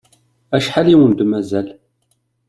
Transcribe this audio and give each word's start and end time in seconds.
Acḥal 0.55 0.87
i 0.89 0.95
wen-d-mazal? 0.99 1.67